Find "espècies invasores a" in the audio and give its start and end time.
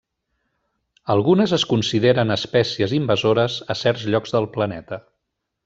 2.37-3.77